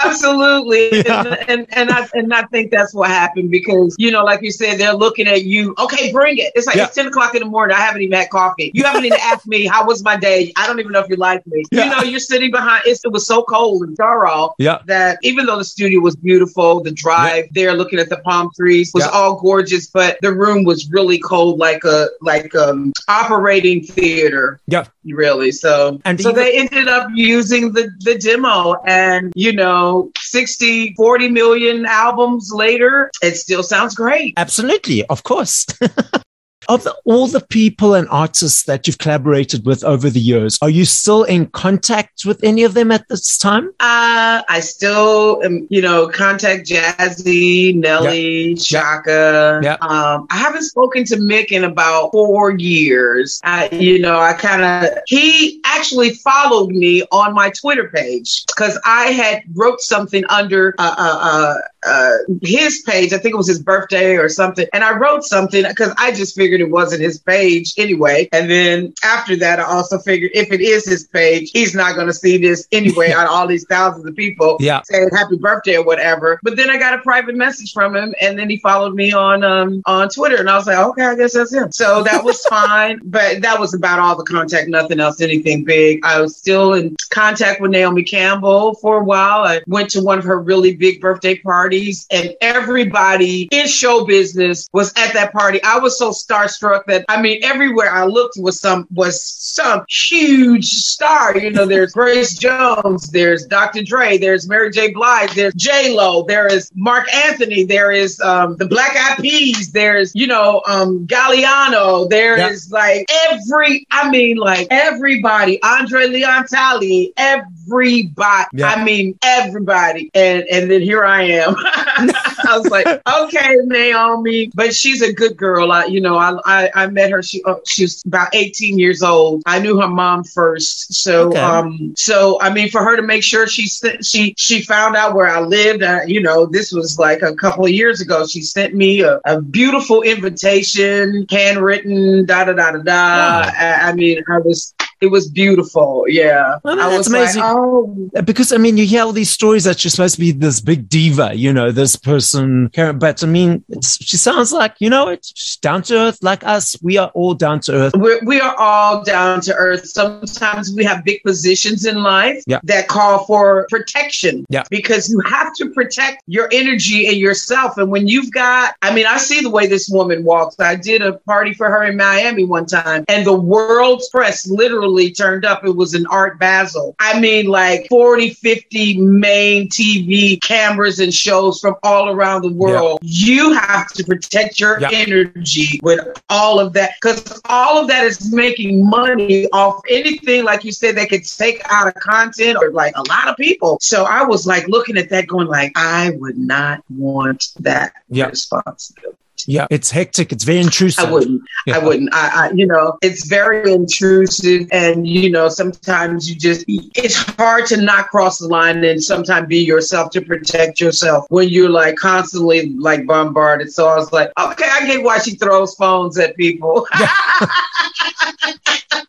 [0.00, 0.86] Absolutely.
[1.06, 1.22] Yeah.
[1.22, 4.50] And, and and I and I think that's what happened because you know, like you
[4.50, 5.74] said, they're looking at you.
[5.78, 6.52] Okay, bring it.
[6.54, 6.84] It's like Yeah.
[6.86, 7.76] it's 10 o'clock in the morning.
[7.76, 8.70] I haven't even had coffee.
[8.74, 10.52] You haven't even asked me how was my day.
[10.56, 11.64] I don't even know if you like me.
[11.70, 11.84] Yeah.
[11.84, 15.46] You know, you're sitting behind it's, it was so cold and thorough yeah that even
[15.46, 19.10] though the studio was beautiful, the drive there looking at the palm trees was Yeah.
[19.10, 24.84] all gorgeous, but the room was really cold like a like um operating theater yeah
[25.04, 30.10] really so And so even- they ended up using the the demo and you know
[30.18, 31.55] 60 40 million
[31.86, 35.66] albums later it still sounds great Absolutely, of course.
[36.68, 40.70] of the, all the people and artists that you've collaborated with over the years, are
[40.70, 43.68] you still in contact with any of them at this time?
[43.80, 49.76] uh i still am you know contact Jazzie Nellee Chaka Yeah.
[49.80, 54.62] um i haven't spoken to mick in about four years I, you know i kind
[54.62, 60.70] of he actually followed me on my twitter page because i had wrote something under
[60.78, 61.54] a uh, uh,
[61.86, 63.12] uh, his page.
[63.12, 64.66] I think it was his birthday or something.
[64.72, 68.28] And I wrote something because I just figured it wasn't his page anyway.
[68.32, 72.06] And then after that, I also figured if it is his page, he's not going
[72.08, 74.82] to see this anyway out of all these thousands of people Yeah.
[74.84, 76.40] saying happy birthday or whatever.
[76.42, 79.44] But then I got a private message from him and then he followed me on
[79.44, 81.70] um on Twitter and I was like, okay, I guess that's him.
[81.72, 83.00] So that was fine.
[83.04, 86.00] But that was about all the contact, nothing else, anything big.
[86.04, 89.44] I was still in contact with Naomi Campbell for a while.
[89.44, 91.75] I went to one of her really big birthday parties
[92.10, 95.62] and everybody in show business was at that party.
[95.62, 100.66] I was so starstruck that I mean everywhere I looked was some was some huge
[100.66, 101.36] star.
[101.36, 103.82] You know, there's Grace Jones, there's Dr.
[103.82, 104.92] Dre, there's Mary J.
[104.92, 109.72] Blige, there's J Lo, there is Marc Anthony, there is um, the Black Eyed Peas,
[109.72, 112.78] there's you know um, Galliano, there is Yeah.
[112.78, 118.46] like every I mean like everybody, Andre Leon Talley, everybody.
[118.52, 118.68] Yeah.
[118.68, 121.55] I mean everybody, and and then here I am.
[122.48, 125.72] I was like, okay, Naomi, but she's a good girl.
[125.72, 127.22] I, you know, I I, I met her.
[127.22, 129.42] She uh, she was about 18 years old.
[129.46, 131.40] I knew her mom first, so Okay.
[131.40, 135.14] um, so I mean, for her to make sure she sent she she found out
[135.14, 135.82] where I lived.
[135.82, 138.26] Uh, you know, this was like a couple of years ago.
[138.26, 142.82] She sent me a, a beautiful invitation, handwritten, da da da da da.
[142.84, 143.50] Wow.
[143.58, 144.74] I, I mean, I was.
[145.00, 146.56] It was beautiful, yeah.
[146.64, 147.42] Well, I that's amazing.
[147.42, 150.32] like, oh, Because I mean, you hear all these stories that she's supposed to be
[150.32, 152.70] this big diva, you know, this person.
[152.74, 156.44] But I mean, it's, she sounds like you know, it's she's down to earth like
[156.44, 156.76] us.
[156.82, 157.92] We are all down to earth.
[157.96, 159.86] We're, we are all down to earth.
[159.86, 162.60] Sometimes we have big positions in life Yeah.
[162.64, 164.46] that call for protection.
[164.48, 164.62] Yeah.
[164.70, 167.76] Because you have to protect your energy and yourself.
[167.78, 170.58] And when you've got, I mean, I see the way this woman walks.
[170.58, 174.85] I did a party for her in Miami one time, and the world's press literally
[174.94, 175.46] turned up.
[175.50, 176.94] It was an Art Basel.
[176.98, 182.98] I mean, like 40, 50 main TV cameras and shows from all around the world.
[183.02, 188.32] You have to protect your energy with all of that because all of that is
[188.32, 192.92] making money off anything like you said they could take out of content or like
[192.96, 196.36] a lot of people so i was like looking at that going like i would
[196.36, 198.26] not want that Yeah.
[198.26, 199.16] responsibility
[199.46, 200.32] Yeah, it's hectic.
[200.32, 201.04] It's very intrusive.
[201.04, 201.42] I wouldn't.
[201.66, 201.76] Yeah.
[201.76, 202.12] I wouldn't.
[202.12, 207.66] I, I, you know, it's very intrusive, and you know, sometimes you just it's hard
[207.66, 211.96] to not cross the line and sometimes be yourself to protect yourself when you're like
[211.96, 213.72] constantly like bombarded.
[213.72, 216.86] So I was like, okay, I get why she throws phones at people.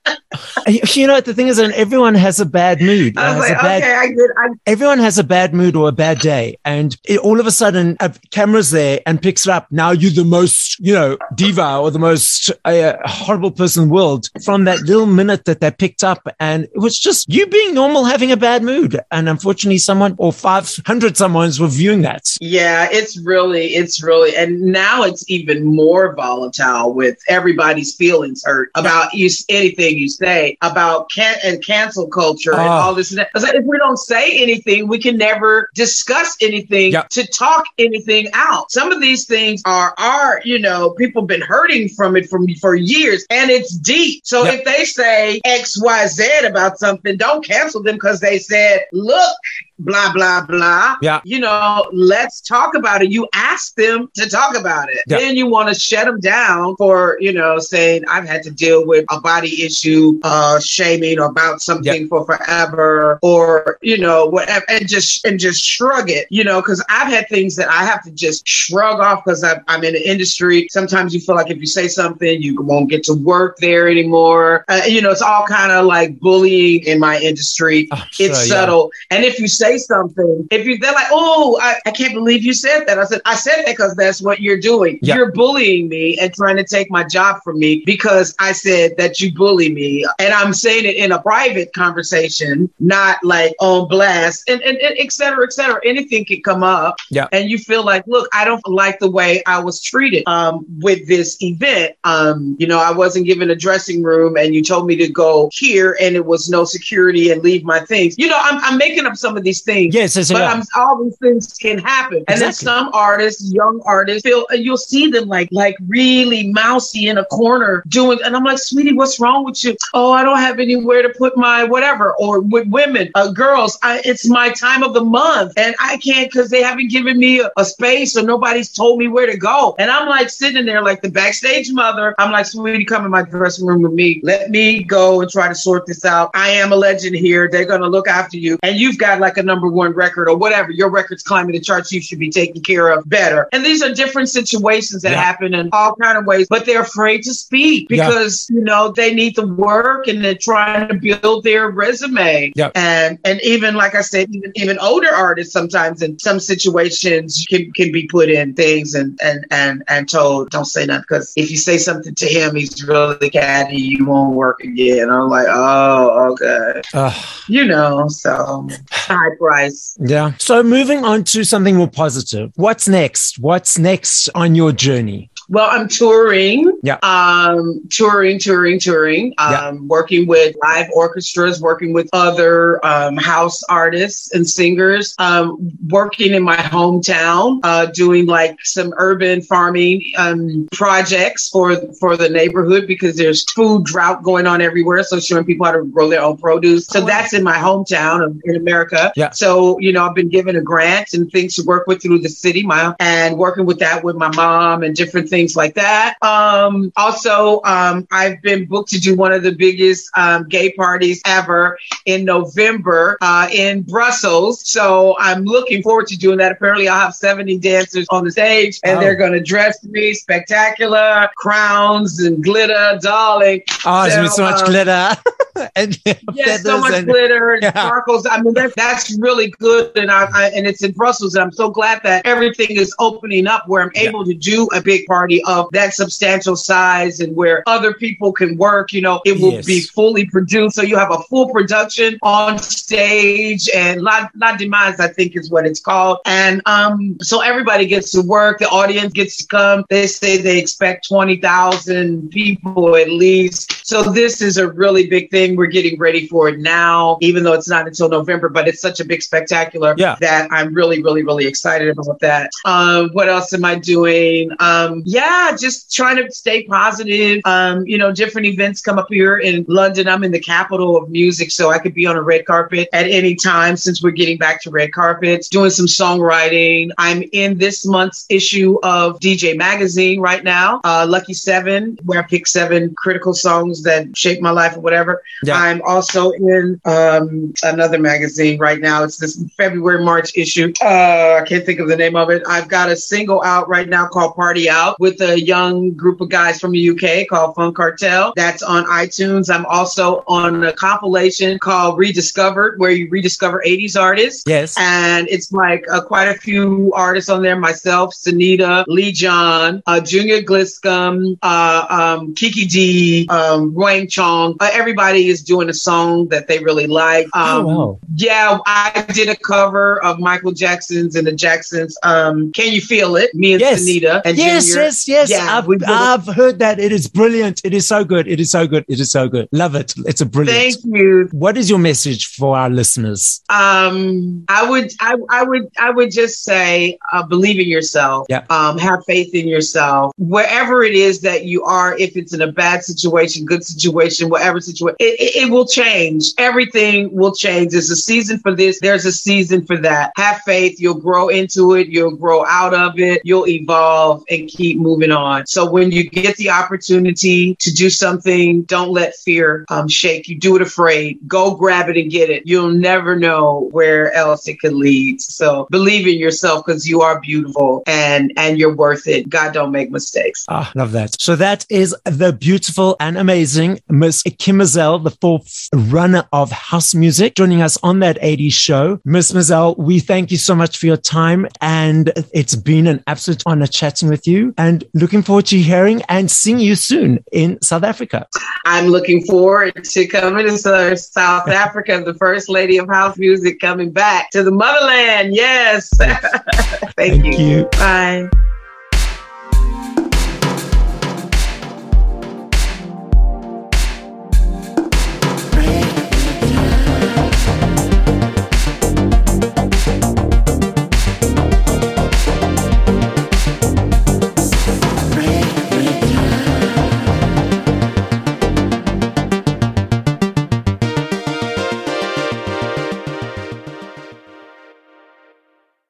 [0.68, 3.18] you know, the thing is, and everyone has a bad mood.
[3.18, 5.90] I was like, a bad- okay, I get, I everyone has a bad mood or
[5.90, 9.52] a bad day and it, all of a sudden a camera's there and picks it
[9.52, 13.90] up now you're the most you know diva or the most uh, horrible person in
[13.90, 17.48] the world from that little minute that they picked up and it was just you
[17.48, 22.24] being normal having a bad mood and unfortunately someone or 500 someone's were viewing that
[22.42, 28.70] Yeah, it's really, it's really, and now it's even more volatile with everybody's feelings hurt
[28.76, 32.86] about you anything you say about can and cancel culture and Ah.
[32.86, 33.30] all this and that.
[33.36, 37.04] Like, if we don't say anything, we can never discuss anything Yeah.
[37.12, 38.72] to talk anything out.
[38.72, 42.76] Some of these things are are you know people been hurting from it from for
[42.76, 44.22] years, and it's deep.
[44.26, 44.54] So Yeah.
[44.54, 49.36] if they say X Y Z about something, don't cancel them because they said, look.
[49.80, 50.96] Blah blah blah.
[51.02, 51.22] Yeah.
[51.24, 53.12] You know, let's talk about it.
[53.12, 55.00] You ask them to talk about it.
[55.08, 55.18] Yeah.
[55.20, 58.86] Then you want to shut them down for, you know, saying I've had to deal
[58.86, 64.88] with a body issue, uh, shaming about something for forever, or you know, whatever, and
[64.88, 66.28] just and just shrug it.
[66.30, 69.84] You know, because I've had things that I have to just shrug off because I'm
[69.84, 70.68] in the industry.
[70.70, 74.66] Sometimes you feel like if you say something, you won't get to work there anymore.
[74.68, 78.56] Uh, you know, it's all kind of like bullying in my industry sure, it's yeah.
[78.56, 78.92] subtle.
[79.12, 82.54] And if you say something, if you they're like, oh, I, I can't believe you
[82.54, 82.98] said that.
[82.98, 85.00] I said, I said that because that's what you're doing.
[85.02, 85.16] Yeah.
[85.16, 89.20] You're bullying me and trying to take my job from me because I said that
[89.20, 90.06] you bully me.
[90.20, 94.96] And I'm saying it in a private conversation, not like on blast, and, and, and
[94.98, 95.80] et cetera, et cetera.
[95.84, 96.96] Anything could come up.
[97.10, 97.28] Yeah.
[97.32, 101.08] And you feel like, look, I don't like the way I was treated um, with
[101.08, 101.96] this event.
[102.04, 105.50] Um, you know, I wasn't given a dressing room and you told me to go
[105.54, 108.16] here and it was no security and leave my things.
[108.18, 109.94] You know, I'm, I'm making up some of these things.
[109.94, 114.46] yes yes, But all these things can happen, and then some artists, young artists, feel
[114.50, 118.60] and you'll see them like like really mousy in a corner doing, and I'm like,
[118.60, 119.76] sweetie, what's wrong with you?
[119.94, 122.16] Oh, I don't have anywhere to put my whatever.
[122.18, 126.32] Or with women, uh, girls, I, it's my time of the month, and I can't
[126.32, 129.76] because they haven't given me a, a space or nobody's told me where to go.
[129.80, 132.16] And I'm like sitting there like the backstage mother.
[132.18, 134.20] I'm like, sweetie, come in my dressing room with me.
[134.24, 136.32] Let me go and try to sort this out.
[136.34, 137.50] I am a legend here.
[137.52, 140.72] They're gonna look after you, and you've got like a number one record or whatever.
[140.72, 141.92] Your record's climbing the charts.
[141.92, 143.48] You should be taken care of better.
[143.52, 145.22] And these are different situations that Yeah.
[145.24, 148.08] happen in all kind of ways, but they're afraid to speak Yeah.
[148.08, 152.52] because you know they need the work and they're trying to build their resume.
[152.56, 152.70] Yeah.
[152.76, 157.72] And and even like I said, even even older artists sometimes in some situations can
[157.74, 161.50] can be put in things and and and and told don't say nothing because if
[161.50, 163.78] you say something to him, he's really catty.
[163.78, 165.10] You won't work again.
[165.10, 166.82] I'm like, oh, okay.
[166.94, 167.26] Ugh.
[167.48, 169.98] You know, so high price.
[170.00, 170.34] Yeah.
[170.38, 172.52] So moving on to something more positive.
[172.56, 173.40] What's next?
[173.40, 175.30] What's next on your journey?
[175.50, 176.78] Well, I'm touring.
[176.84, 176.98] Yeah.
[177.04, 179.34] Um, touring, touring, touring.
[179.38, 179.72] Um, Yeah.
[179.88, 185.16] working with live orchestras, working with other um, house artists and singers.
[185.20, 192.18] Um, working in my hometown, uh, doing like some urban farming um, projects for for
[192.18, 195.02] the neighborhood because there's food drought going on everywhere.
[195.04, 196.88] So showing people how to grow their own produce.
[196.88, 199.14] So Oh, that's in my hometown of, in America.
[199.16, 199.27] Yeah.
[199.34, 202.30] So you know, I've been given a grant and things to work with through the
[202.30, 202.64] city.
[202.64, 206.16] My and working with that with my mom and different things like that.
[206.22, 211.22] Um, also, um, I've been booked to do one of the biggest um, gay parties
[211.26, 214.68] ever in November uh, in Brussels.
[214.70, 216.52] So I'm looking forward to doing that.
[216.52, 219.00] Apparently, I'll have 70 dancers on the stage, and Oh.
[219.02, 223.62] they're going to dress me spectacular, crowns and glitter, darling.
[223.86, 225.16] Oh, there's so much um, glitter
[225.76, 226.00] and
[226.34, 227.72] Yes, so much and- glitter and Yeah.
[227.72, 228.26] sparkles.
[228.26, 231.36] I mean, that, that's really good, and I, I and it's in Brussels.
[231.36, 234.10] And I'm so glad that everything is opening up where I'm Yeah.
[234.10, 238.58] able to do a big party of that substantial size, and where other people can
[238.58, 238.94] work.
[238.94, 239.66] You know, it will Yes.
[239.66, 245.00] be fully produced, so you have a full production on stage, and La, La Démence,
[245.00, 246.20] I think, is what it's called.
[246.26, 248.60] And um, so everybody gets to work.
[248.60, 249.86] The audience gets to come.
[249.90, 253.86] They say they expect twenty thousand people at least.
[253.86, 255.56] So this is a really big thing.
[255.56, 258.97] We're getting ready for it now, even though it's not until November, but it's such
[259.00, 260.16] a big spectacular Yeah.
[260.22, 262.50] that I'm really, really, really excited about that.
[262.66, 264.50] Um, what else am I doing?
[264.60, 267.42] Um, yeah, just trying to stay positive.
[267.46, 270.08] Um, you know, different events come up here in London.
[270.08, 273.08] I'm in the capital of music, so I could be on a red carpet at
[273.08, 276.90] any time since we're getting back to red carpets, doing some songwriting.
[276.98, 282.24] I'm in this month's issue of DJ Magazine right now, uh, Lucky Seven, where I
[282.24, 285.22] pick seven critical songs that shaped my life or whatever.
[285.44, 285.56] Yeah.
[285.56, 288.87] I'm also in um, another magazine right now.
[288.88, 290.72] It's this February, March issue.
[290.82, 292.44] Uh, I can't think of the name of it.
[292.48, 296.30] I've got a single out right now called Party Out with a young group of
[296.30, 298.34] guys from the UK called Fun Cartel.
[298.36, 299.54] That's on iTunes.
[299.54, 304.44] I'm also on a compilation called Rediscovered, where you rediscover 80s artists.
[304.46, 304.76] Yes.
[304.80, 310.00] And it's like uh, quite a few artists on there myself, Sinitta, Lee John, uh,
[310.00, 311.86] Junior Giscombe, uh,
[312.20, 314.56] um, Kiki Dee, um, Wang Chung.
[314.60, 317.28] Uh, everybody is doing a song that they really like.
[317.34, 318.00] Oh, Um, wow.
[318.16, 318.77] Yeah, I
[319.14, 321.98] did a cover of Michael Jackson's and the Jacksons.
[322.04, 323.34] Um, Can you feel it?
[323.34, 323.82] Me and Yes.
[323.84, 324.82] Sinitta and Yes, Junior.
[324.84, 325.30] yes, yes.
[325.30, 325.90] Yeah, I've, we did it.
[325.90, 326.80] I've heard that.
[326.80, 327.62] It is brilliant.
[327.64, 328.28] It is so good.
[328.28, 328.86] It is so good.
[328.88, 329.48] It is so good.
[329.52, 329.94] Love it.
[330.06, 330.58] It's a brilliant.
[330.82, 331.28] Thank you.
[331.32, 333.42] What is your message for our listeners?
[333.50, 338.28] Um, I would, I, I would, I would just say, uh, believe in yourself.
[338.30, 338.46] Yeah.
[338.50, 340.14] Um, have faith in yourself.
[340.18, 344.60] Wherever it is that you are, if it's in a bad situation, good situation, whatever
[344.60, 346.32] situation, it, it, it will change.
[346.38, 347.72] Everything will change.
[347.72, 348.67] There's a season for this.
[348.82, 350.12] There's a season for that.
[350.18, 350.80] Have faith.
[350.80, 351.88] You'll grow into it.
[351.88, 353.22] You'll grow out of it.
[353.24, 355.48] You'll evolve and keep moving on.
[355.48, 360.38] So when you get the opportunity to do something, don't let fear um, shake you.
[360.38, 361.20] Do it afraid.
[361.28, 362.44] Go grab it and get it.
[362.46, 365.22] You'll never know where else it could lead.
[365.22, 369.30] So believe in yourself because you are beautiful and and you're worth it.
[369.30, 370.46] God don't make mistakes.
[370.50, 371.20] Ah, love that.
[371.22, 376.94] So that is the beautiful and amazing Miss Kim Mazelle, the fourth runner of house
[376.94, 379.00] music, joining us on that 80s show.
[379.06, 381.48] Miss Mazelle, we thank you so much for your time.
[381.62, 386.30] And it's been an absolute honor chatting with you and looking forward to hearing and
[386.30, 388.28] seeing you soon in South Africa.
[388.66, 393.60] I'm looking forward to coming to South South Africa, the first lady of house music
[393.60, 395.36] coming back to the motherland.
[395.36, 395.90] Yes.
[395.98, 397.38] Thank, Thank you.
[397.38, 397.64] you.
[397.74, 398.30] Bye.